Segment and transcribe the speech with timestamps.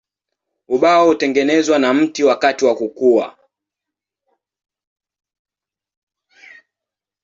[0.67, 3.37] Ubao hutengenezwa na mti wakati wa kukua.